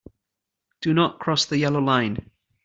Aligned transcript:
Do 0.81 0.95
not 0.95 1.19
cross 1.19 1.45
the 1.45 1.59
yellow 1.59 1.79
line. 1.79 2.31